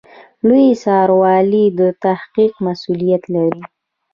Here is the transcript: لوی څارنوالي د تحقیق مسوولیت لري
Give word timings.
لوی 0.47 0.65
څارنوالي 0.83 1.65
د 1.79 1.81
تحقیق 2.03 2.53
مسوولیت 2.65 3.23
لري 3.35 3.63